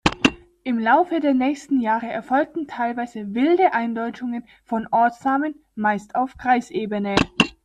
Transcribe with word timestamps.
Im 0.63 0.79
Laufe 0.79 1.19
der 1.19 1.35
nächsten 1.35 1.79
Jahre 1.79 2.07
erfolgten 2.07 2.65
teilweise 2.67 3.35
„wilde“ 3.35 3.75
Eindeutschungen 3.75 4.47
von 4.63 4.87
Ortsnamen, 4.89 5.53
meist 5.75 6.15
auf 6.15 6.37
Kreisebene. 6.39 7.13